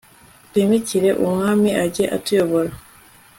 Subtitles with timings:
[0.49, 2.71] twimikire umwami ajye atuyobora